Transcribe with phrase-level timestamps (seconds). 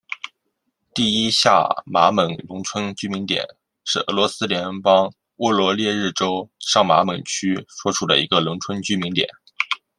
[0.95, 3.45] 第一下马蒙农村居民点
[3.85, 9.29] 是俄罗斯联邦沃罗涅日州上马蒙区所属的一个农村居民点。